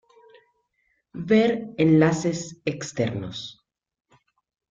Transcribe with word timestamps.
Ver 1.31 1.53
enlaces 1.77 2.57
externos. 2.65 3.61